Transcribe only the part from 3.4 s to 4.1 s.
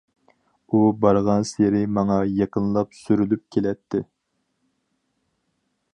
كېلەتتى.